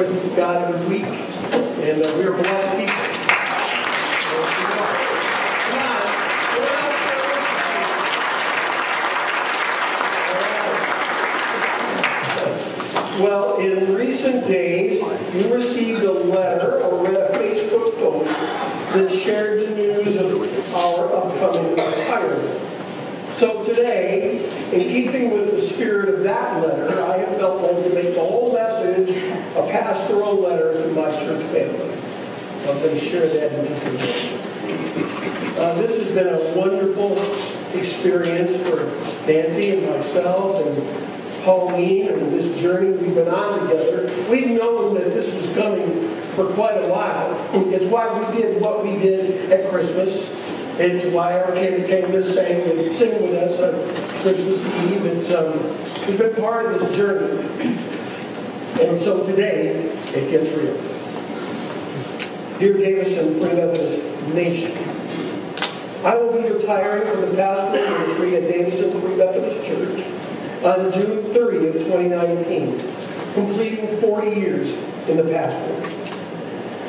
[0.00, 2.94] presence of God every week, and uh, we are blessed people.
[13.22, 15.02] Well, in recent days,
[15.34, 18.30] you received a letter or read a Facebook post
[18.94, 22.70] that shared the news of our upcoming retirement.
[23.34, 27.94] So today, in keeping with the spirit of that letter, I have felt led to
[27.94, 28.79] make the whole message
[29.70, 31.90] pastoral letter to my church family.
[32.68, 35.58] I'm going to share that in just a minute.
[35.58, 37.18] Uh, this has been a wonderful
[37.74, 38.84] experience for
[39.26, 44.28] Nancy and myself and Pauline and this journey we've been on together.
[44.28, 47.32] We've known that this was coming for quite a while.
[47.72, 50.26] It's why we did what we did at Christmas.
[50.78, 55.04] It's why our kids came to sing and sing with us on Christmas Eve.
[55.06, 55.52] It's, um,
[56.08, 57.89] it's been part of this journey.
[58.80, 59.76] And so today,
[60.14, 60.74] it gets real.
[62.58, 64.72] Dear Davison, of this nation,
[66.02, 70.06] I will be retiring from the pastoral ministry at Davison Free Methodist Church
[70.64, 74.74] on June 30th, 2019, completing 40 years
[75.10, 76.10] in the pastorate.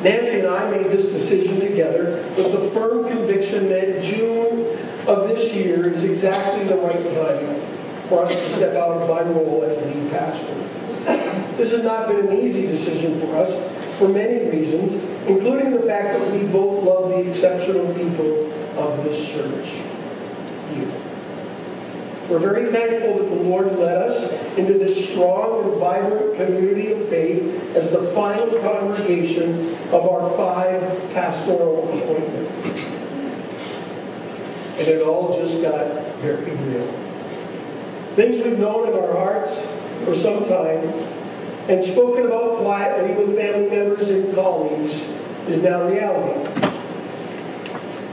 [0.02, 5.52] Nancy and I made this decision together with the firm conviction that June of this
[5.52, 7.60] year is exactly the right time
[8.08, 10.81] for us to step out of my role as lead pastor.
[11.56, 14.94] This has not been an easy decision for us for many reasons,
[15.28, 19.72] including the fact that we both love the exceptional people of this church.
[20.74, 20.90] You.
[22.28, 27.08] We're very thankful that the Lord led us into this strong and vibrant community of
[27.08, 30.80] faith as the final congregation of our five
[31.12, 32.52] pastoral appointments.
[34.78, 36.86] And it all just got very real.
[38.16, 39.52] Things we've known in our hearts
[40.04, 40.88] for some time
[41.68, 44.94] and spoken about quietly with family members and colleagues
[45.48, 46.48] is now reality.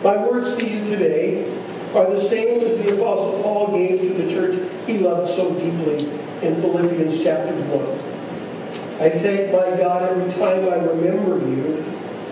[0.04, 1.52] My words to you today
[1.96, 6.08] are the same as the Apostle Paul gave to the church he loved so deeply
[6.41, 9.02] in Philippians chapter 1.
[9.02, 11.84] I thank my God every time I remember you.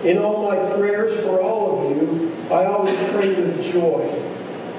[0.04, 4.24] In all my prayers for all of you, I always pray with joy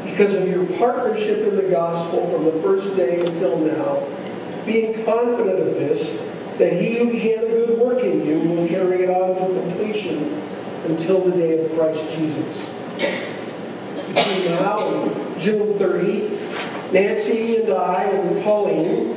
[0.05, 4.03] because of your partnership in the gospel from the first day until now,
[4.65, 6.19] being confident of this,
[6.57, 10.41] that he who began a good work in you will carry it on to completion
[10.85, 12.69] until the day of Christ Jesus
[14.13, 16.29] between now and June 30,
[16.91, 19.15] Nancy and I and Pauline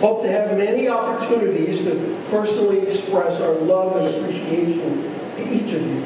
[0.00, 5.02] hope to have many opportunities to personally express our love and appreciation
[5.36, 6.02] to each of you.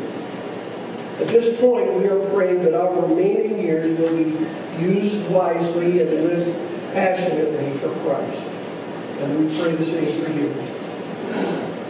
[1.19, 4.47] At this point, we are praying that our remaining years will be
[4.83, 8.50] used wisely and lived passionately for Christ.
[9.21, 10.55] And we pray the same for you.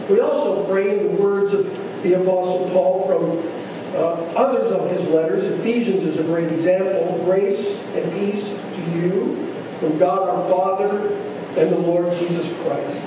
[0.09, 1.65] We also pray in the words of
[2.03, 3.61] the Apostle Paul from
[3.95, 7.21] uh, others of his letters, Ephesians is a great example.
[7.25, 11.09] Grace and peace to you from God our Father
[11.57, 13.01] and the Lord Jesus Christ.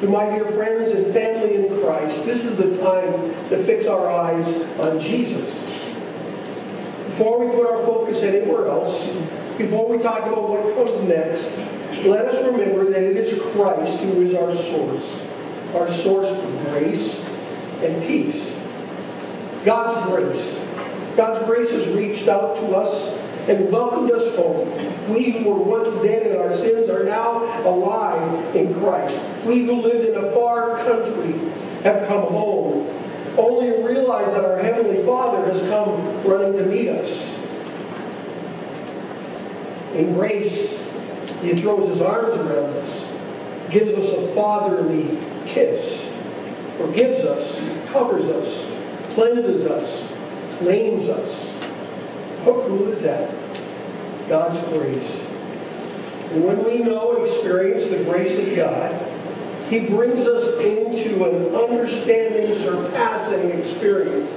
[0.00, 3.12] To my dear friends and family in Christ, this is the time
[3.50, 4.46] to fix our eyes
[4.80, 5.48] on Jesus.
[7.06, 8.92] Before we put our focus anywhere else,
[9.58, 11.44] before we talk about what comes next,
[12.04, 15.22] let us remember that it is Christ who is our source,
[15.74, 17.18] our source of grace
[17.82, 18.50] and peace.
[19.64, 20.58] God's grace.
[21.16, 23.18] God's grace has reached out to us
[23.48, 24.68] and welcomed us home.
[25.12, 29.18] We who were once dead in our sins are now alive in Christ.
[29.44, 31.32] We who lived in a far country
[31.82, 32.88] have come home,
[33.36, 37.38] only to realize that our Heavenly Father has come running to meet us.
[39.94, 40.81] In grace,
[41.42, 46.00] He throws His arms around us, gives us a fatherly kiss,
[46.76, 47.60] forgives us,
[47.92, 50.08] covers us, cleanses us,
[50.58, 51.48] claims us.
[52.44, 53.34] How cool is that?
[54.28, 55.20] God's grace.
[56.30, 58.94] And when we know and experience the grace of God,
[59.68, 64.30] He brings us into an understanding, surpassing experience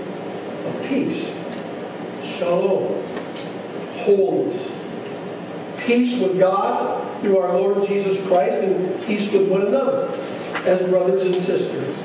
[0.66, 1.28] of peace,
[2.38, 3.00] shalom,
[4.00, 4.75] wholeness,
[5.86, 10.12] peace with God through our Lord Jesus Christ, and peace with one another
[10.66, 11.96] as brothers and sisters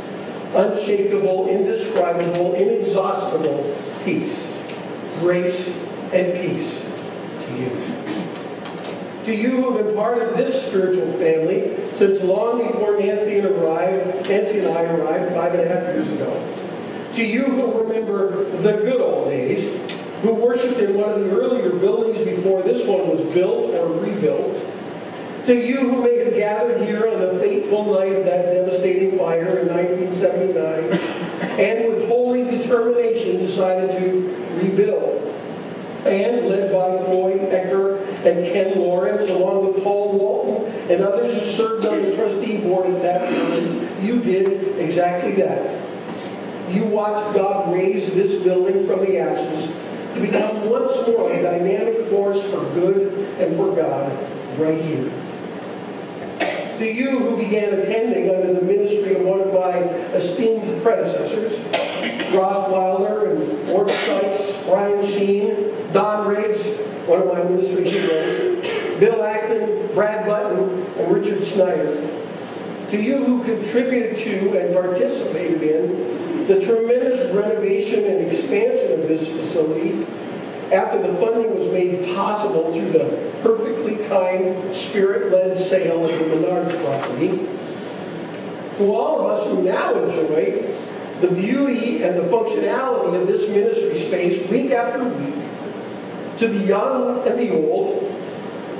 [0.55, 4.37] unshakable, indescribable, inexhaustible peace,
[5.21, 5.67] grace,
[6.13, 6.83] and peace
[7.45, 7.71] to you.
[9.25, 13.47] To you who have been part of this spiritual family since long before Nancy and
[13.49, 16.57] arrived, Nancy and I arrived five and a half years ago.
[17.15, 21.71] To you who remember the good old days, who worshiped in one of the earlier
[21.71, 24.67] buildings before this one was built or rebuilt,
[25.47, 29.59] to you who may have gathered here on the fateful night of that devastating fire
[29.59, 31.21] in 1979
[31.59, 35.27] and with holy determination decided to rebuild,
[36.07, 41.57] and led by Floyd Ecker and Ken Lawrence, along with Paul Walton and others who
[41.57, 45.81] served on the trustee board at that time, you did exactly that.
[46.71, 49.71] You watched God raise this building from the ashes
[50.21, 54.13] become once more a dynamic force for good and for God
[54.59, 55.11] right here.
[56.79, 59.81] To you who began attending under the ministry of one of my
[60.17, 61.53] esteemed predecessors,
[62.33, 66.65] Ross Wilder and Ward Sykes, Brian Sheen, Don Riggs,
[67.07, 71.97] one of my ministry heroes, Bill Acton, Brad Button, and Richard Snyder.
[72.91, 76.20] To you who contributed to and participated in
[76.51, 80.05] the tremendous renovation and expansion of this facility
[80.73, 86.69] after the funding was made possible through the perfectly timed, spirit-led sale of the Menard
[86.83, 87.47] property,
[88.79, 90.61] to all of us who now enjoy
[91.21, 95.35] the beauty and the functionality of this ministry space week after week,
[96.39, 98.01] to the young and the old,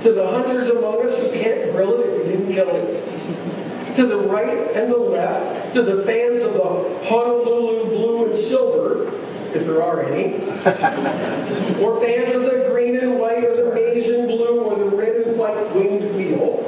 [0.03, 4.07] to the hunters among us who can't grill it if you didn't kill it, to
[4.07, 9.13] the right and the left, to the fans of the Honolulu blue and silver,
[9.55, 10.35] if there are any,
[11.83, 15.17] or fans of the green and white or the maize and blue or the red
[15.17, 16.65] and white winged wheel,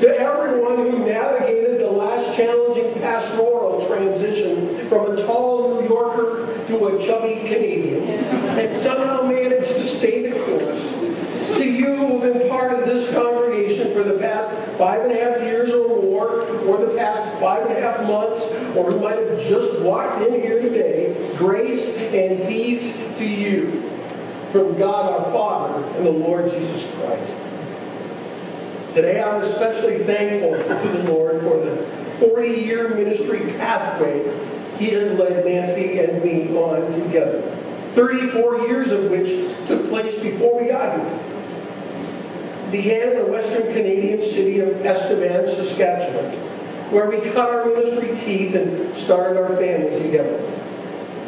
[0.00, 6.86] to everyone who navigated the last challenging pastoral transition from a tall New Yorker to
[6.86, 8.04] a chubby Canadian,
[8.58, 13.92] and somehow managed to stay the course, to you who've been part of this congregation
[13.92, 14.48] for the past
[14.78, 18.42] five and a half years or more, or the past five and a half months,
[18.76, 23.82] or who might have just walked in here today, grace and peace to you
[24.50, 25.32] from God our
[25.94, 27.32] And the Lord Jesus Christ.
[28.94, 31.86] Today I'm especially thankful to the Lord for the
[32.18, 34.22] 40-year ministry pathway
[34.78, 37.42] he has led Nancy and me on together.
[37.94, 39.28] 34 years of which
[39.68, 41.20] took place before we got here.
[42.72, 46.34] Began in the western Canadian city of Estevan, Saskatchewan,
[46.90, 50.40] where we cut our ministry teeth and started our family together.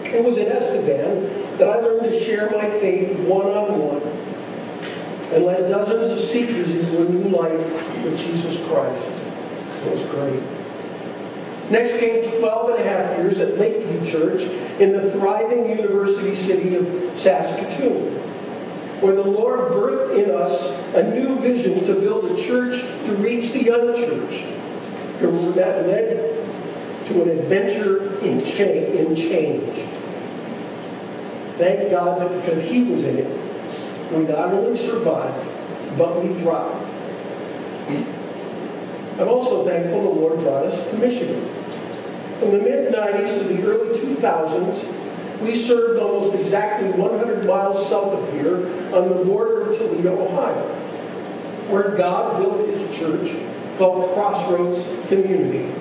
[0.02, 4.25] It was in Estevan that I learned to share my faith one-on-one
[5.32, 9.04] and led dozens of seekers into a new life with Jesus Christ.
[9.84, 10.42] It was great.
[11.70, 14.42] Next came 12 and a half years at Lakeview Church
[14.80, 16.86] in the thriving university city of
[17.18, 18.12] Saskatoon,
[19.00, 23.52] where the Lord birthed in us a new vision to build a church to reach
[23.52, 24.52] the unchurched.
[25.56, 26.36] That led
[27.06, 29.88] to an adventure in change.
[31.56, 33.45] Thank God that because He was in it,
[34.12, 35.48] we not only survived,
[35.98, 36.92] but we thrived.
[39.18, 41.42] I'm also thankful the Lord brought us to Michigan.
[42.38, 48.32] From the mid-90s to the early 2000s, we served almost exactly 100 miles south of
[48.34, 50.62] here on the border of Toledo, Ohio,
[51.70, 53.36] where God built his church
[53.78, 55.72] called Crossroads Community.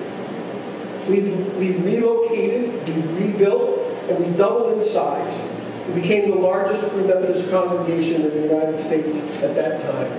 [1.08, 1.20] We,
[1.58, 3.78] we relocated, we rebuilt,
[4.10, 5.55] and we doubled in size.
[5.88, 10.10] We became the largest Free Methodist congregation in the United States at that time.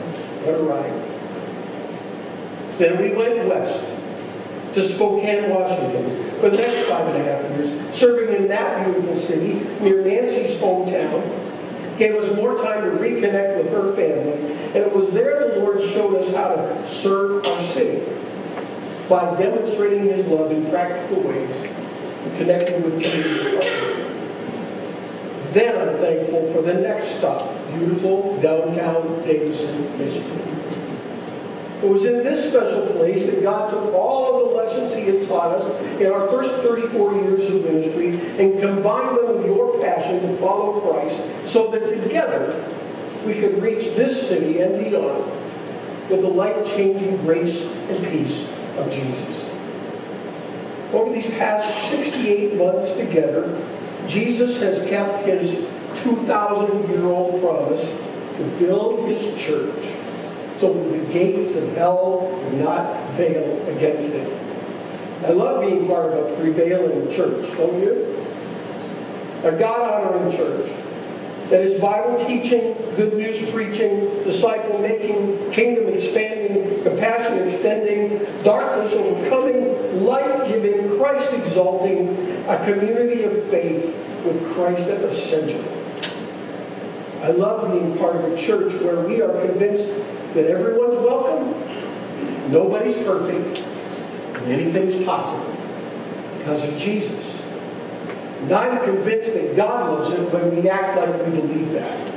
[0.44, 0.94] What a ride.
[2.78, 3.84] Then we went west
[4.74, 9.16] to Spokane, Washington for the next five and a half years, serving in that beautiful
[9.16, 11.24] city near Nancy's hometown.
[11.98, 15.82] Gave us more time to reconnect with her family, and it was there the Lord
[15.82, 18.06] showed us how to serve our city
[19.10, 23.97] by demonstrating His love in practical ways and connecting with community partners.
[25.58, 30.40] Then I'm thankful for the next stop, beautiful downtown Davison, Michigan.
[31.82, 35.28] It was in this special place that God took all of the lessons He had
[35.28, 40.22] taught us in our first 34 years of ministry and combined them with your passion
[40.22, 41.20] to follow Christ
[41.52, 42.64] so that together
[43.26, 45.24] we could reach this city and beyond
[46.08, 48.48] with the life-changing grace and peace
[48.78, 49.50] of Jesus.
[50.94, 53.60] Over these past 68 months together,
[54.08, 55.56] Jesus has kept his
[56.04, 57.82] 2,000-year-old promise
[58.38, 59.86] to build his church
[60.60, 64.28] so that the gates of hell would not prevail against it.
[65.26, 68.14] I love being part of a prevailing church, don't you?
[69.44, 70.72] A God-honoring church
[71.50, 80.04] that is Bible teaching, good news preaching, disciple making, kingdom expanding, compassion extending, darkness overcoming,
[80.06, 82.10] life giving, Christ exalting,
[82.48, 83.86] a community of faith
[84.26, 85.64] with Christ at the center.
[87.24, 89.88] I love being part of a church where we are convinced
[90.34, 91.54] that everyone's welcome
[92.50, 93.60] Nobody's perfect,
[94.38, 95.54] and anything's possible
[96.38, 97.37] because of Jesus.
[98.42, 102.14] And I'm convinced that God loves it when we act like we believe that.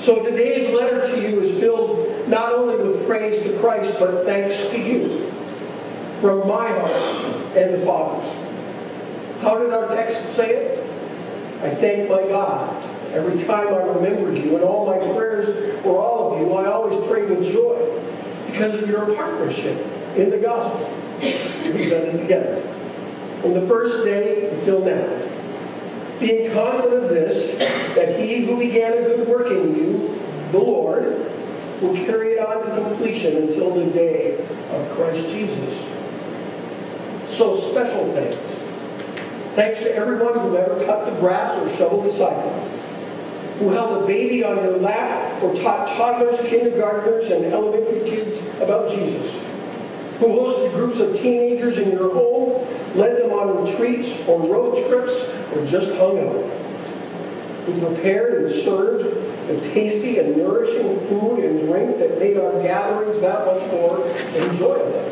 [0.00, 4.56] So today's letter to you is filled not only with praise to Christ, but thanks
[4.72, 5.30] to you
[6.20, 8.28] from my heart and the Father's.
[9.42, 10.78] How did our text say it?
[11.62, 16.34] I thank my God every time I remember you, and all my prayers for all
[16.34, 18.00] of you, I always pray with joy
[18.50, 19.86] because of your partnership
[20.16, 20.92] in the gospel.
[21.20, 22.71] We've done it together.
[23.42, 25.28] From the first day until now.
[26.20, 27.58] Being confident of this,
[27.96, 30.22] that he who began a good work in you,
[30.52, 31.28] the Lord,
[31.80, 35.76] will carry it on to completion until the day of Christ Jesus.
[37.36, 38.36] So special thanks.
[39.56, 42.70] Thanks to everyone who ever cut the grass or shoveled the sidewalk,
[43.58, 48.90] who held a baby on their lap or taught toddlers, kindergartners, and elementary kids about
[48.90, 49.34] Jesus,
[50.18, 55.14] who hosted groups of teenagers in your home, led them on retreats or road trips,
[55.52, 56.44] or just hung out,
[57.66, 59.04] who prepared and served
[59.48, 65.10] the tasty and nourishing food and drink that made our gatherings that much more enjoyable.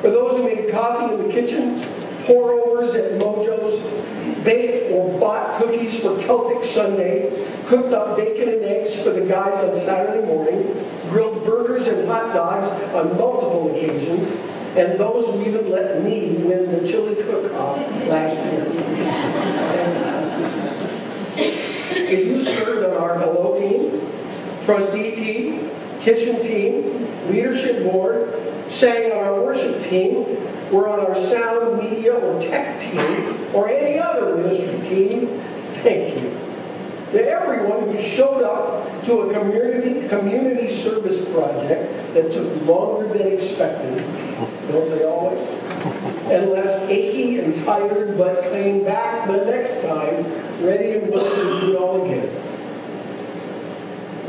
[0.00, 1.80] For those who made coffee in the kitchen,
[2.26, 3.78] pour-overs at Mojo's,
[4.44, 7.30] baked or bought cookies for Celtic Sunday,
[7.66, 10.62] cooked up bacon and eggs for the guys on Saturday morning,
[11.08, 14.28] grilled burgers and hot dogs on multiple occasions,
[14.76, 17.78] and those who even let me win the chili cook-off
[18.08, 18.66] last year.
[22.08, 24.00] if you served on our hello team,
[24.64, 25.70] trustee team,
[26.06, 28.32] kitchen team, leadership board,
[28.70, 30.22] sang on our worship team,
[30.70, 33.00] were on our sound, media, or tech team,
[33.52, 35.26] or any other ministry team,
[35.82, 36.30] thank you.
[37.10, 43.32] To everyone who showed up to a community, community service project that took longer than
[43.32, 43.98] expected,
[44.68, 45.40] don't they always?
[46.30, 50.24] And left achy and tired, but came back the next time,
[50.64, 52.25] ready and willing to do it all again.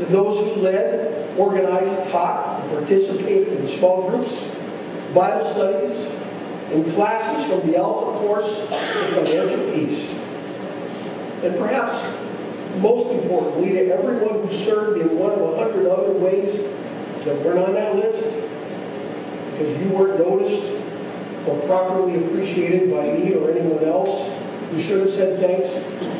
[0.06, 4.34] Those who led, organized, taught, and participated in small groups,
[5.14, 5.98] Bible studies,
[6.72, 10.10] and classes from the Alpha course to financial peace.
[11.42, 11.94] And perhaps
[12.78, 16.56] most importantly, to everyone who served in one of a hundred other ways
[17.24, 18.24] that weren't on that list,
[19.52, 20.62] because you weren't noticed
[21.46, 24.30] or properly appreciated by me or anyone else
[24.72, 25.68] you should have said thanks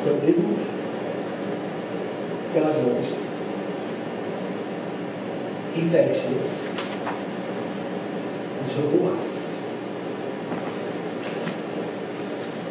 [0.05, 0.57] but didn't.
[2.55, 3.18] God knows.
[5.81, 6.41] You.
[8.59, 9.29] And so I.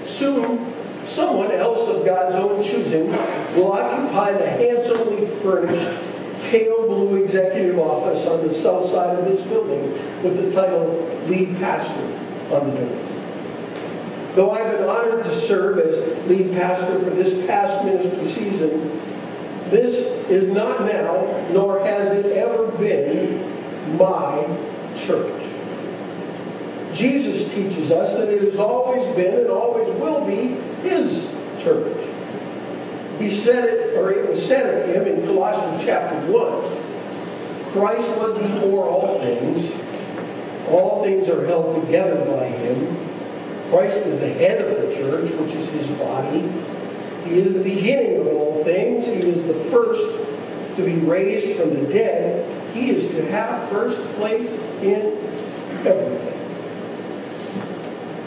[0.05, 0.73] Soon,
[1.05, 3.07] someone else of God's own choosing
[3.55, 6.03] will occupy the handsomely furnished
[6.49, 10.87] pale blue executive office on the south side of this building with the title
[11.27, 12.03] lead pastor
[12.53, 13.07] on the building.
[14.35, 19.01] Though I've been honored to serve as lead pastor for this past ministry season,
[19.69, 19.95] this
[20.29, 24.45] is not now, nor has it ever been, my
[24.95, 25.43] church.
[26.93, 30.55] Jesus teaches us that it has always been and always will be
[30.87, 31.23] his
[31.61, 31.97] church.
[33.19, 37.71] He said it, or it was said of him in Colossians chapter 1.
[37.71, 39.71] Christ was before all things.
[40.69, 42.97] All things are held together by him.
[43.69, 46.41] Christ is the head of the church, which is his body.
[47.27, 49.05] He is the beginning of all things.
[49.05, 50.01] He is the first
[50.77, 52.73] to be raised from the dead.
[52.73, 54.49] He is to have first place
[54.81, 55.17] in
[55.85, 56.33] everything.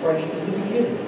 [0.01, 1.07] Christ is the beginning.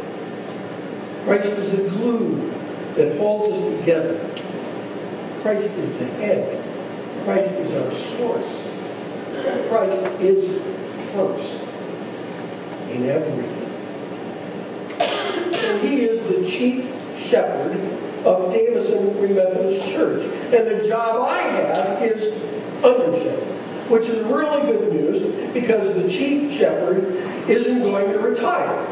[1.24, 2.50] Christ is the glue
[2.94, 4.18] that holds us together.
[5.40, 6.64] Christ is the head.
[7.24, 8.48] Christ is our source.
[9.68, 10.62] Christ is
[11.12, 11.60] first
[12.90, 13.58] in everything.
[14.98, 17.01] And he is the chief
[17.32, 17.72] shepherd
[18.26, 20.24] of Davison Free Methodist Church.
[20.52, 22.30] And the job I have is
[22.84, 25.22] under shepherd, which is really good news
[25.54, 27.04] because the chief shepherd
[27.48, 28.86] isn't going to retire.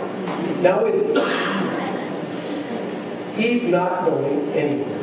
[0.63, 1.03] Now is
[3.37, 3.43] he?
[3.43, 4.97] He's not going anywhere.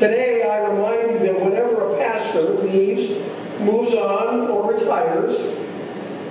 [0.00, 3.24] Today, I remind you that whenever a pastor leaves,
[3.60, 5.36] moves on, or retires,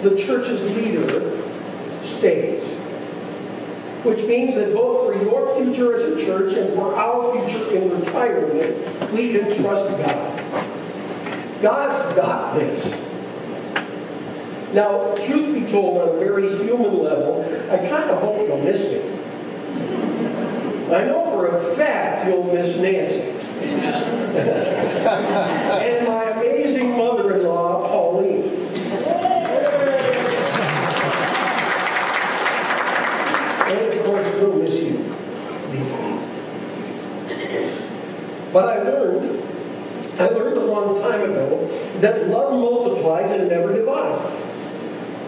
[0.03, 1.41] the church's leader
[2.03, 2.82] stays.
[4.03, 7.89] Which means that both for your future as a church and for our future in
[7.89, 10.41] retirement, we can trust God.
[11.61, 12.83] God's got this.
[14.73, 18.81] Now, truth be told, on a very human level, I kind of hope you'll miss
[18.81, 18.99] me.
[20.93, 23.21] I know for a fact you'll miss Nancy.
[25.93, 28.63] and my amazing mother-in-law, Pauline.
[38.83, 39.43] learned,
[40.19, 41.67] I learned a long time ago
[41.99, 44.41] that love multiplies and never divides.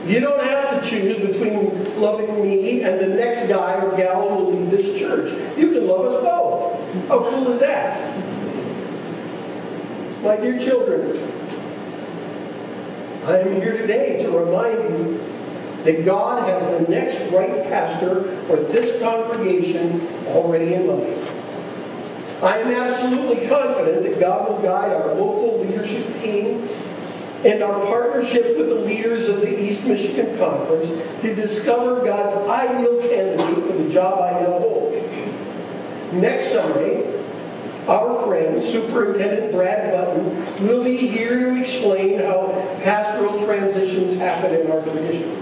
[0.07, 4.45] You don't have to choose between loving me and the next guy or gal who
[4.45, 5.31] will lead this church.
[5.57, 7.07] You can love us both.
[7.07, 8.17] How cool is that?
[10.23, 11.17] My dear children,
[13.25, 15.17] I am here today to remind you
[15.83, 21.24] that God has the next right pastor for this congregation already in mind.
[22.41, 26.67] I am absolutely confident that God will guide our local leadership team
[27.45, 30.87] and our partnership with the leaders of the East Michigan Conference
[31.21, 34.93] to discover God's ideal candidate for the job I now hold.
[36.13, 37.21] Next Sunday,
[37.87, 42.47] our friend, Superintendent Brad Button, will be here to explain how
[42.83, 45.41] pastoral transitions happen in our tradition.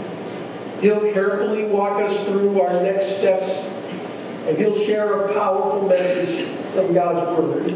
[0.81, 3.50] He'll carefully walk us through our next steps,
[4.47, 7.75] and he'll share a powerful message from God's Word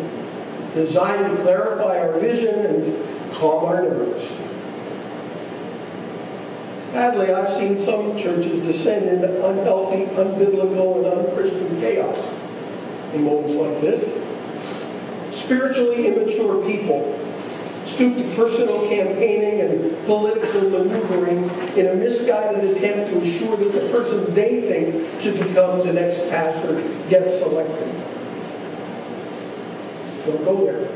[0.73, 4.27] designed to clarify our vision and calm our nerves.
[6.91, 12.17] Sadly, I've seen some churches descend into unhealthy, unbiblical, and unchristian chaos
[13.13, 15.35] in moments like this.
[15.35, 17.23] Spiritually immature people
[17.85, 21.43] stoop to personal campaigning and political maneuvering
[21.77, 26.17] in a misguided attempt to ensure that the person they think should become the next
[26.29, 28.16] pastor gets elected.
[30.27, 30.87] Don't go there.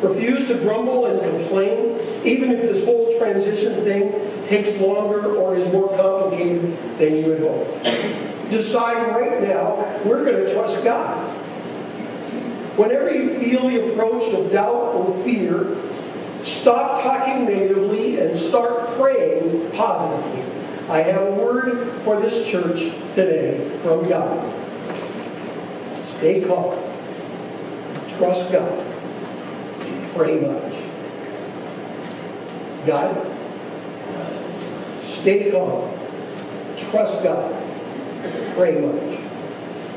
[0.00, 4.12] Refuse to grumble and complain, even if this whole transition thing
[4.46, 6.62] takes longer or is more complicated
[6.98, 8.50] than you had hoped.
[8.50, 11.18] Decide right now, we're going to trust God.
[12.78, 15.76] Whenever you feel the approach of doubt or fear,
[16.44, 20.44] stop talking negatively and start praying positively.
[20.88, 24.56] I have a word for this church today from God.
[26.16, 26.89] Stay calm.
[28.20, 28.86] Trust God
[30.14, 30.74] pretty much.
[32.86, 33.16] God,
[35.02, 35.90] stay calm.
[36.76, 37.54] Trust God.
[38.56, 39.20] Pray much.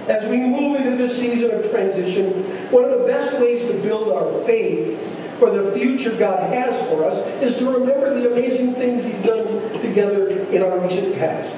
[0.08, 4.14] As we move into this season of transition, one of the best ways to build
[4.14, 4.98] our faith
[5.38, 9.48] for the future God has for us is to remember the amazing things He's done
[9.82, 11.54] together in our recent past.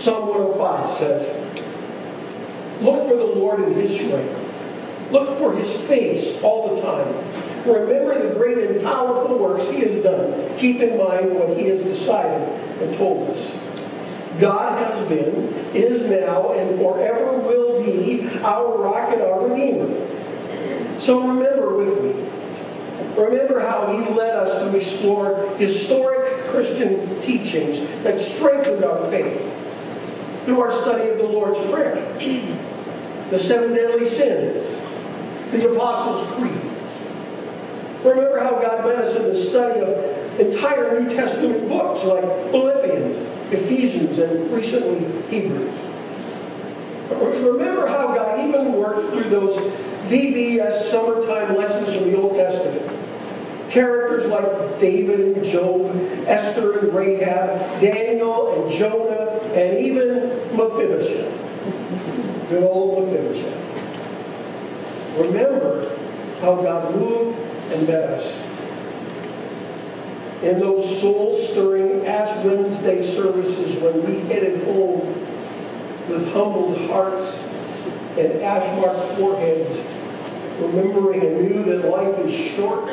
[0.00, 1.42] Psalm 105 says,
[2.80, 4.41] Look for the Lord in His strength
[5.12, 7.14] Look for his face all the time.
[7.66, 10.58] Remember the great and powerful works he has done.
[10.58, 12.48] Keep in mind what he has decided
[12.80, 13.52] and told us.
[14.40, 20.98] God has been, is now, and forever will be our rock and our Redeemer.
[20.98, 23.22] So remember with me.
[23.22, 29.40] Remember how he led us to explore historic Christian teachings that strengthened our faith
[30.44, 31.96] through our study of the Lord's Prayer,
[33.30, 34.81] the seven deadly sins,
[35.52, 36.60] the Apostles' Creed.
[38.04, 43.16] Remember how God led us in the study of entire New Testament books like Philippians,
[43.52, 45.78] Ephesians, and recently Hebrews.
[47.10, 49.56] Remember how God even worked through those
[50.08, 52.90] VBS summertime lessons from the Old Testament.
[53.70, 55.94] Characters like David and Job,
[56.26, 62.48] Esther and Rahab, Daniel and Jonah, and even Mephibosheth.
[62.48, 63.71] Good old Mephibosheth.
[65.16, 65.94] Remember
[66.40, 67.38] how God moved
[67.72, 68.24] and met us.
[70.42, 75.00] In those soul-stirring Ash Wednesday services when we headed home
[76.08, 77.38] with humbled hearts
[78.18, 79.70] and ash-marked foreheads,
[80.60, 82.86] remembering anew that life is short,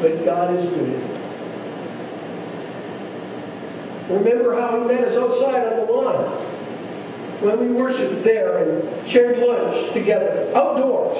[0.00, 1.02] but God is good.
[4.10, 6.53] Remember how he met us outside on the lawn
[7.44, 11.18] when we worshiped there and shared lunch together, outdoors.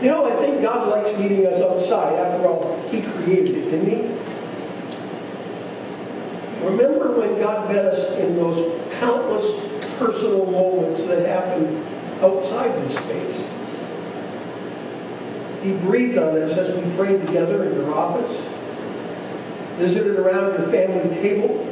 [0.00, 2.14] You know, I think God likes meeting us outside.
[2.14, 4.32] After all, He created it, didn't He?
[6.64, 9.60] Remember when God met us in those countless
[9.98, 11.84] personal moments that happened
[12.22, 13.48] outside this space.
[15.62, 18.40] He breathed on us as we prayed together in your office,
[19.76, 21.64] visited around your family table,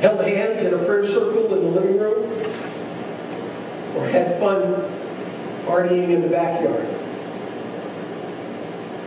[0.00, 2.28] held hands in a prayer circle in the living room,
[3.96, 4.62] or had fun
[5.66, 6.88] partying in the backyard.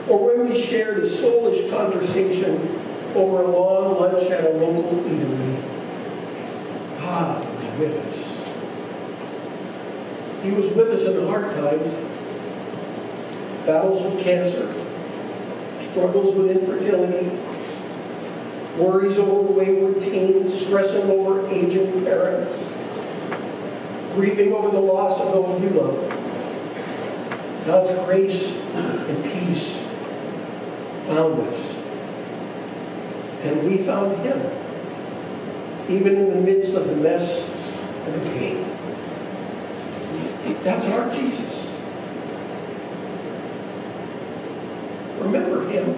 [0.07, 2.79] Or when we shared a soulish conversation
[3.15, 5.63] over a long lunch at a local eatery.
[6.99, 8.15] Ah, God was with us.
[10.43, 11.91] He was with us in the hard times.
[13.65, 14.71] Battles with cancer,
[15.89, 17.31] struggles with infertility,
[18.77, 22.59] worries over wayward teens, stressing over aging parents,
[24.15, 25.97] grieving over the loss of those we love.
[27.65, 29.77] God's grace and peace
[31.07, 31.59] found us.
[33.43, 34.41] And we found him,
[35.89, 37.41] even in the midst of the mess
[38.05, 38.65] and the pain.
[40.63, 41.53] That's our Jesus.
[45.19, 45.95] Remember him.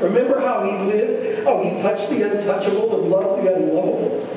[0.00, 4.29] Remember how he lived, how he touched the untouchable and loved the unlovable,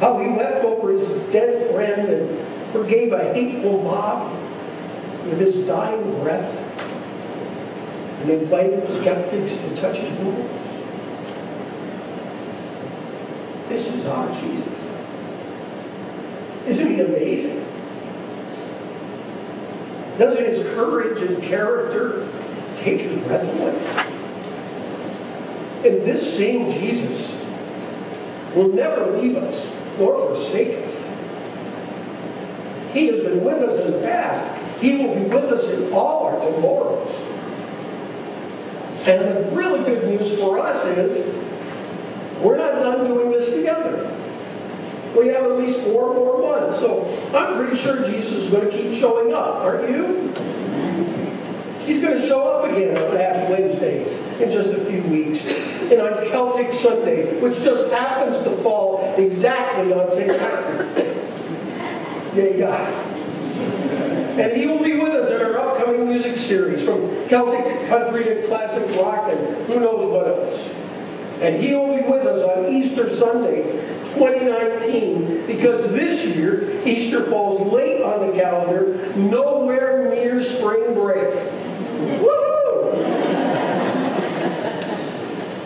[0.00, 4.32] how he wept over his dead friend and forgave a hateful mob
[5.26, 6.56] with his dying breath
[8.22, 10.50] and invited skeptics to touch his wounds.
[13.68, 14.88] This is our Jesus.
[16.66, 17.66] Isn't he amazing?
[20.16, 22.26] Doesn't his courage and character
[22.76, 24.06] take your breath away?
[25.88, 27.30] And this same Jesus
[28.54, 30.94] will never leave us nor forsake us.
[32.92, 34.80] He has been with us in the past.
[34.80, 37.14] He will be with us in all our tomorrows.
[39.06, 41.34] And the really good news for us is
[42.42, 44.16] we're not done doing this together.
[45.16, 46.78] We have at least four more months.
[46.78, 50.32] So I'm pretty sure Jesus is going to keep showing up, aren't you?
[51.84, 55.44] He's going to show up again on Ash Wednesday in just a few weeks.
[55.90, 60.38] And on Celtic Sunday, which just happens to fall exactly on St.
[60.38, 61.16] Patrick's Day.
[62.34, 63.10] Yeah, God.
[64.38, 68.24] And he will be with us in our upcoming music series, from Celtic to country
[68.24, 70.68] to classic rock and who knows what else.
[71.42, 73.62] And he will be with us on Easter Sunday,
[74.14, 81.34] 2019, because this year, Easter falls late on the calendar, nowhere near spring break.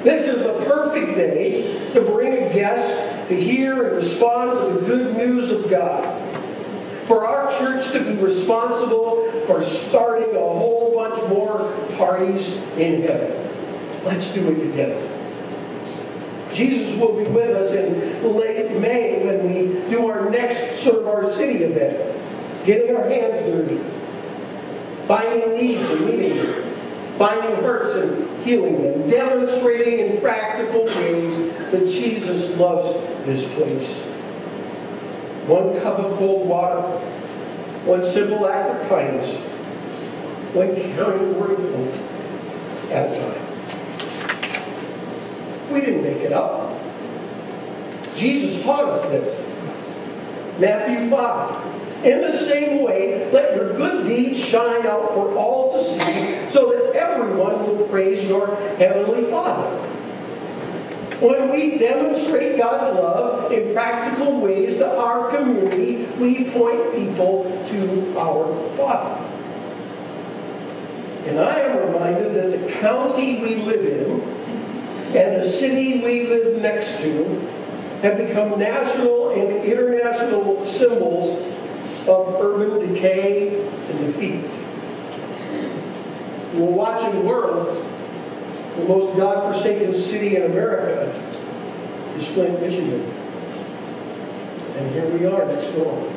[0.04, 4.86] This is the perfect day to bring a guest to hear and respond to the
[4.86, 6.20] good news of God
[7.06, 13.32] for our church to be responsible for starting a whole bunch more parties in heaven.
[14.04, 15.10] Let's do it together.
[16.52, 21.32] Jesus will be with us in late May when we do our next Serve Our
[21.32, 23.82] City event, getting our hands dirty,
[25.08, 26.74] finding needs and meeting them,
[27.16, 32.92] finding hurts and healing them, demonstrating in practical ways that Jesus loves
[33.26, 33.88] this place
[35.46, 36.80] one cup of cold water,
[37.84, 39.36] one simple act of kindness,
[40.54, 41.94] one caring word of hope
[42.90, 43.44] at a time.
[45.70, 46.80] We didn't make it up.
[48.16, 49.38] Jesus taught us this.
[50.58, 51.73] Matthew 5.
[52.04, 56.70] In the same way, let your good deeds shine out for all to see, so
[56.70, 59.74] that everyone will praise your heavenly Father.
[61.20, 68.18] When we demonstrate God's love in practical ways to our community, we point people to
[68.18, 69.24] our Father.
[71.26, 74.20] And I am reminded that the county we live in
[75.16, 77.24] and the city we live next to
[78.02, 81.53] have become national and international symbols
[82.06, 84.44] of urban decay and defeat.
[86.54, 87.84] We're watching the world
[88.76, 91.06] the most God-forsaken city in America
[92.16, 93.00] is Flint, Michigan.
[94.76, 96.10] And here we are next door.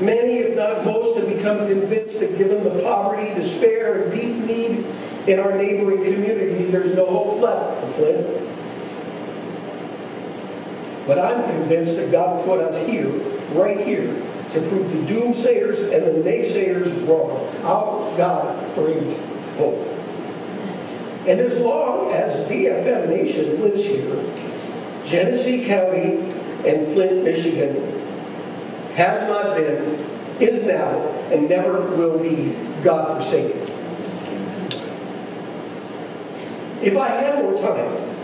[0.00, 4.86] Many, if not most, have become convinced that given the poverty, despair, and deep need
[5.28, 8.26] in our neighboring community, there's no hope left for Flint.
[11.06, 13.06] But I'm convinced that God put us here,
[13.52, 14.06] right here,
[14.52, 17.54] to prove the doomsayers and the naysayers wrong.
[17.64, 19.16] Our God brings
[19.56, 19.86] hope.
[21.26, 24.22] And as long as DFM Nation lives here,
[25.04, 26.18] Genesee County
[26.68, 27.76] and Flint, Michigan
[28.94, 30.06] has not been,
[30.40, 30.98] is now,
[31.30, 33.60] and never will be God forsaken.
[36.82, 38.14] If I had more time,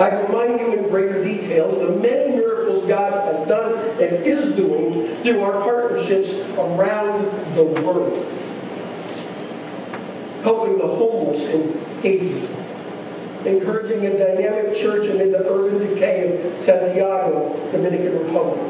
[0.00, 2.51] I'd remind you in greater detail the many miracles
[2.86, 8.26] God has done and is doing through our partnerships around the world.
[10.42, 11.72] Helping the homeless in
[12.02, 12.48] Haiti,
[13.46, 18.60] encouraging a dynamic church amid the urban decay of Santiago, Dominican Republic,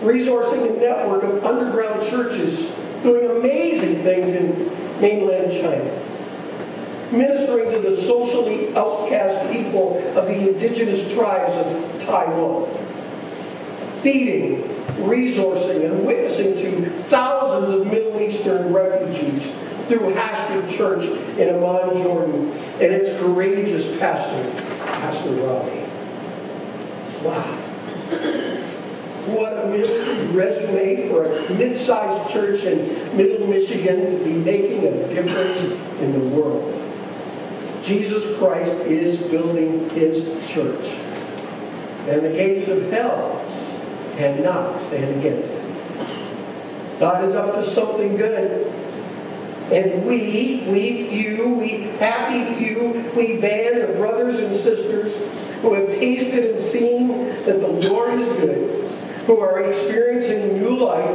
[0.00, 2.70] resourcing a network of underground churches
[3.02, 5.84] doing amazing things in mainland China,
[7.12, 12.68] ministering to the socially outcast people of the indigenous tribes of Taiwan,
[14.04, 14.62] feeding,
[14.98, 19.42] resourcing, and witnessing to thousands of Middle Eastern refugees
[19.88, 21.04] through Hashd Church
[21.38, 24.42] in Amman, Jordan, and its courageous pastor,
[24.84, 25.80] Pastor Robbie.
[27.24, 27.42] Wow.
[29.26, 35.80] what a resume for a mid-sized church in Middle Michigan to be making a difference
[36.00, 36.70] in the world.
[37.82, 40.86] Jesus Christ is building his church.
[42.06, 43.40] And the gates of hell
[44.16, 45.64] cannot stand against it.
[47.00, 48.72] God is up to something good.
[49.70, 55.12] And we, we few, we happy few, we band of brothers and sisters
[55.62, 58.88] who have tasted and seen that the Lord is good,
[59.26, 61.14] who are experiencing new life,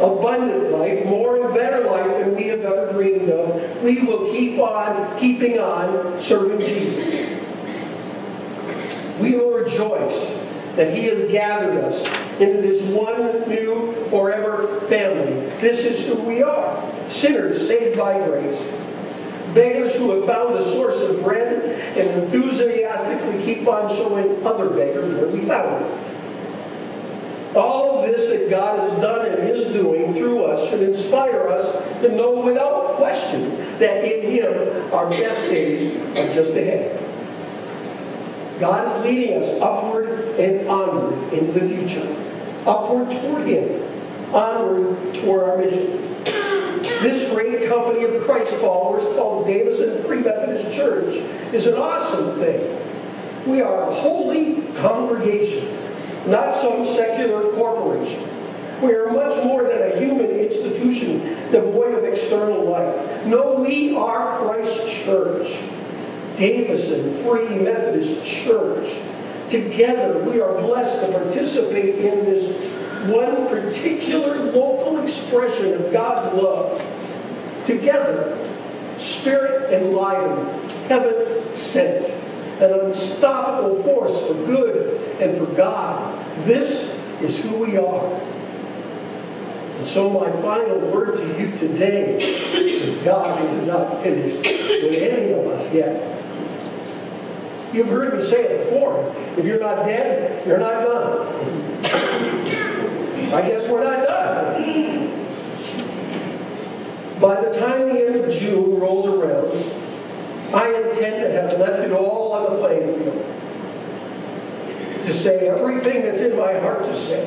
[0.00, 4.58] abundant life, more and better life than we have ever dreamed of, we will keep
[4.60, 7.38] on keeping on serving Jesus.
[9.18, 10.39] We will rejoice
[10.76, 11.98] that he has gathered us
[12.40, 15.32] into this one new forever family.
[15.60, 18.60] This is who we are sinners saved by grace.
[19.54, 25.14] Beggars who have found a source of bread and enthusiastically keep on showing other beggars
[25.16, 27.56] where we found it.
[27.56, 32.00] All of this that God has done and is doing through us should inspire us
[32.00, 37.09] to know without question that in Him our best days are just ahead.
[38.60, 42.06] God is leading us upward and onward into the future,
[42.66, 43.82] upward toward Him,
[44.34, 45.96] onward toward our mission.
[47.00, 51.14] This great company of Christ followers called Davison Free Methodist Church
[51.54, 52.78] is an awesome thing.
[53.46, 55.74] We are a holy congregation,
[56.26, 58.22] not some secular corporation.
[58.82, 61.20] We are much more than a human institution
[61.50, 63.24] devoid of external life.
[63.24, 65.56] No, we are Christ's church.
[66.36, 68.94] Davison Free Methodist Church.
[69.48, 72.46] Together, we are blessed to participate in this
[73.10, 76.80] one particular local expression of God's love.
[77.66, 78.36] Together,
[78.98, 82.06] spirit enlivened, heaven sent,
[82.60, 86.16] an unstoppable force for good and for God.
[86.44, 86.90] This
[87.22, 88.20] is who we are.
[89.78, 95.32] And so my final word to you today is God is not finished with any
[95.32, 96.19] of us yet.
[97.72, 99.14] You've heard me say it before.
[99.36, 101.84] If you're not dead, you're not done.
[103.32, 105.08] I guess we're not done.
[107.20, 109.52] By the time the end of June rolls around,
[110.52, 113.24] I intend to have left it all on the playing field.
[115.04, 117.24] To say everything that's in my heart to say.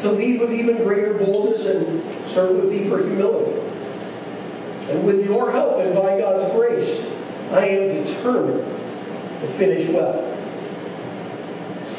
[0.00, 3.60] To lead with even greater boldness and serve with deeper humility.
[4.88, 7.04] And with your help and by God's grace,
[7.50, 8.85] I am determined
[9.40, 10.22] to finish well.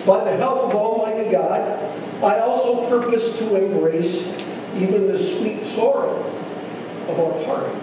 [0.06, 1.62] By the help of Almighty God,
[2.23, 4.23] I also purpose to embrace
[4.76, 6.23] even the sweet sorrow
[7.08, 7.73] of our heart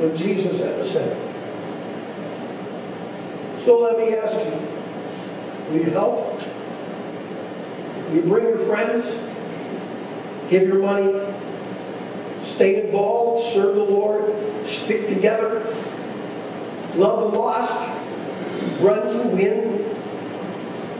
[0.00, 1.16] with Jesus at the center.
[3.64, 4.68] So let me ask you,
[5.70, 6.40] will you help?
[8.08, 9.04] Will you bring your friends?
[10.48, 11.12] Give your money?
[12.44, 13.52] Stay involved?
[13.52, 14.32] Serve the Lord?
[14.66, 15.62] Stick together?
[16.96, 17.72] Love the lost,
[18.80, 19.94] run to win,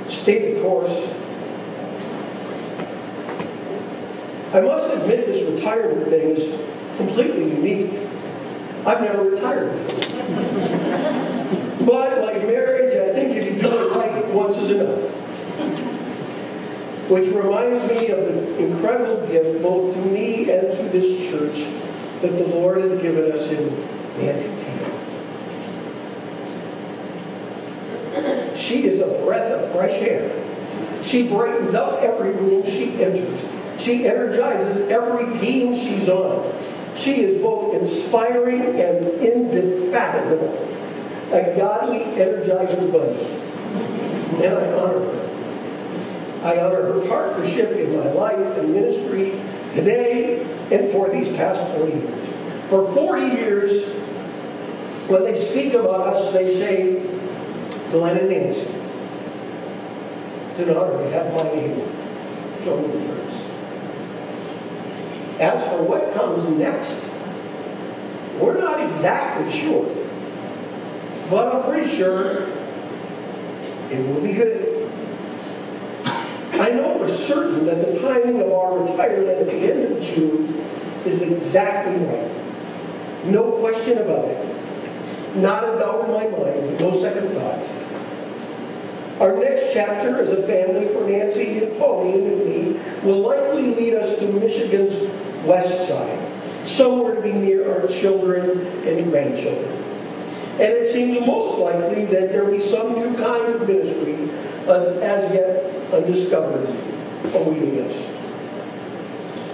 [0.09, 0.93] stay the course.
[4.53, 6.45] I must admit this retirement thing is
[6.97, 7.93] completely unique.
[8.87, 9.77] I've never retired
[11.87, 14.99] but like marriage, I think if you do it right, once is enough.
[17.09, 21.65] Which reminds me of the incredible gift, both to me and to this church,
[22.23, 23.69] that the Lord has given us in
[24.19, 24.56] Nancy
[28.67, 30.29] She is a breath of fresh air.
[31.05, 33.41] She brightens up every room she enters.
[33.79, 36.53] She energizes every team she's on.
[36.97, 40.53] She is both inspiring and indefatigable.
[41.31, 44.45] A godly, Energizer bunny.
[44.45, 45.27] And I honor her.
[46.43, 49.41] I honor her partnership in my life and ministry
[49.75, 52.29] today and for these past 40 years.
[52.69, 53.89] For 40 years,
[55.09, 56.97] when they speak about us, they say,
[57.93, 58.67] Nancy.
[60.51, 61.81] It's an honor to have my name
[62.65, 63.35] the church.
[65.39, 66.99] As for what comes next,
[68.41, 69.95] we're not exactly sure.
[71.31, 72.49] But I'm pretty sure
[73.91, 74.91] it will be good.
[76.55, 80.65] I know for certain that the timing of our retirement at the end of June
[81.05, 82.31] is exactly right.
[83.27, 84.56] No question about it.
[85.37, 87.69] Not a doubt in my mind, no second thoughts.
[89.21, 93.95] Our next chapter as a family for Nancy and Pauline and me will likely lead
[93.95, 94.95] us to Michigan's
[95.45, 96.19] west side,
[96.67, 99.73] somewhere to be near our children and grandchildren.
[100.53, 104.31] And it seems most likely that there will be some new kind of ministry
[104.67, 106.67] as, as yet undiscovered
[107.35, 107.95] awaiting us.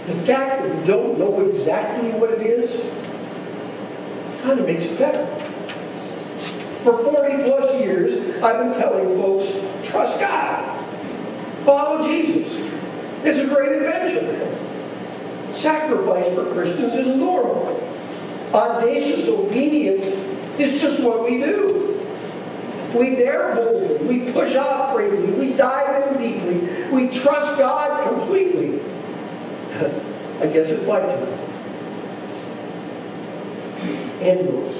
[0.06, 2.70] The fact that we don't know exactly what it is
[4.42, 5.41] kind of makes it better.
[6.84, 9.46] For 40 plus years, I've been telling folks,
[9.88, 10.84] trust God.
[11.64, 12.52] Follow Jesus.
[13.24, 14.58] It's a great adventure.
[15.52, 17.78] Sacrifice for Christians is normal.
[18.52, 20.04] Audacious obedience
[20.58, 22.04] is just what we do.
[22.94, 24.06] We dare boldly.
[24.06, 25.32] We push off bravely.
[25.32, 26.90] We dive in deeply.
[26.90, 28.80] We trust God completely.
[30.40, 31.38] I guess it's my turn.
[34.20, 34.71] Yours.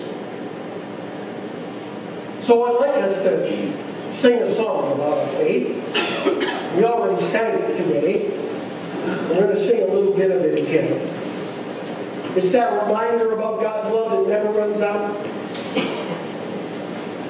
[2.42, 5.68] So I'd like us to sing a song about our faith.
[6.76, 8.30] We already sang it today.
[9.28, 10.92] We're going to sing a little bit of it again.
[12.36, 15.14] It's that reminder about God's love that never runs out.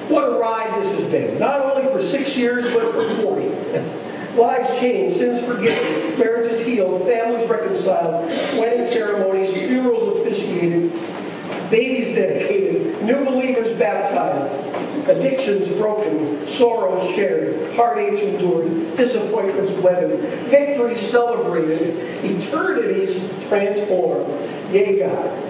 [0.09, 1.37] What a ride this has been.
[1.37, 3.49] Not only for six years, but for 40.
[4.35, 8.25] Lives changed, sins forgiven, marriages healed, families reconciled,
[8.57, 10.91] wedding ceremonies, funerals officiated,
[11.73, 20.19] babies dedicated, new believers baptized, addictions broken, sorrows shared, heartaches endured, disappointments weathered,
[20.51, 24.31] victories celebrated, eternities transformed.
[24.71, 25.43] Yea, God.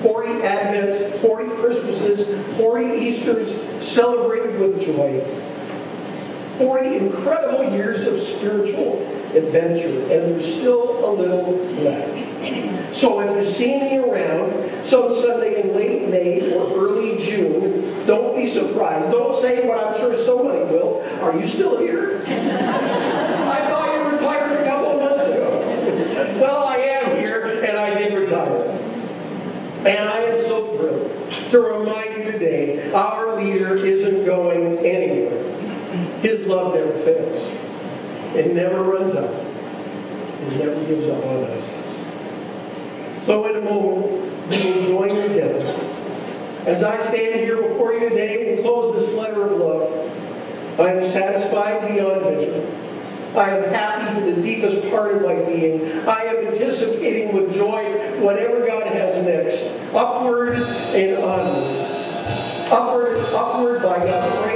[0.00, 5.20] 40 Advents, 40 Christmases, 40 Easters celebrated with joy.
[6.56, 8.94] 40 incredible years of spiritual
[9.34, 11.52] adventure, and there's still a little
[11.82, 12.23] left.
[12.92, 18.36] So if you see me around some Sunday in late May or early June, don't
[18.36, 19.10] be surprised.
[19.10, 21.02] Don't say what I'm sure somebody will.
[21.22, 22.22] Are you still here?
[22.26, 26.38] I thought you retired a couple of months ago.
[26.40, 28.78] Well, I am here, and I did retire.
[29.86, 35.42] And I am so thrilled to remind you today, our leader isn't going anywhere.
[36.20, 37.42] His love never fails.
[38.34, 39.30] It never runs out.
[39.32, 41.63] It never gives up on us.
[43.24, 45.60] So in a moment, we will join together.
[46.66, 51.02] As I stand here before you today and close this letter of love, I am
[51.10, 52.66] satisfied beyond measure.
[53.34, 56.06] I am happy to the deepest part of my being.
[56.06, 57.84] I am anticipating with joy
[58.20, 59.62] whatever God has next.
[59.94, 61.90] Upward and onward.
[62.70, 64.53] Upward, upward by God's grace